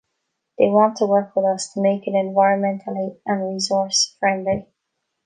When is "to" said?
0.97-1.05, 1.73-1.79